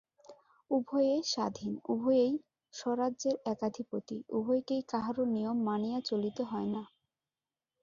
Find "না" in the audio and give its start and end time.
6.75-6.83